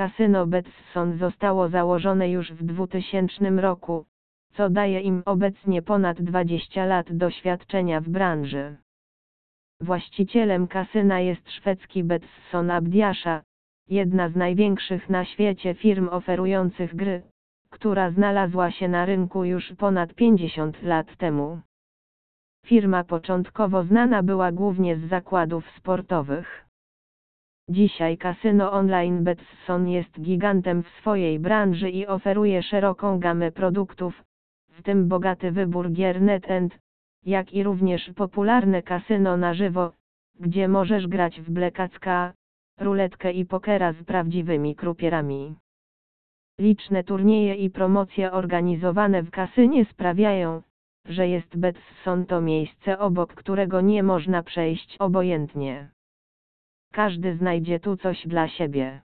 [0.00, 4.04] kasyno Betson zostało założone już w 2000 roku,
[4.54, 8.76] co daje im obecnie ponad 20 lat doświadczenia w branży.
[9.80, 13.42] Właścicielem kasyna jest szwedzki Betsson Abdiasza,
[13.88, 17.22] jedna z największych na świecie firm oferujących gry,
[17.70, 21.60] która znalazła się na rynku już ponad 50 lat temu.
[22.66, 26.69] Firma początkowo znana była głównie z zakładów sportowych.
[27.70, 34.24] Dzisiaj kasyno online Betson jest gigantem w swojej branży i oferuje szeroką gamę produktów,
[34.70, 36.78] w tym bogaty wybór gier NetEnt,
[37.26, 39.92] jak i również popularne kasyno na żywo,
[40.40, 42.32] gdzie możesz grać w blekacka,
[42.80, 45.54] ruletkę i pokera z prawdziwymi krupierami.
[46.60, 50.62] Liczne turnieje i promocje organizowane w kasynie sprawiają,
[51.04, 55.90] że jest Betson to miejsce obok którego nie można przejść obojętnie.
[56.92, 59.02] Każdy znajdzie tu coś dla siebie.